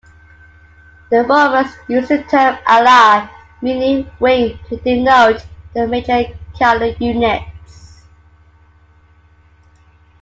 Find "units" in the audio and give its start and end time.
6.99-8.01